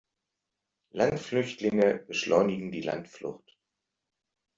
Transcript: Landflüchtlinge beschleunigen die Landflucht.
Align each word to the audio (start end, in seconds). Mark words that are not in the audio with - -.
Landflüchtlinge 0.93 2.05
beschleunigen 2.07 2.71
die 2.71 2.81
Landflucht. 2.81 3.55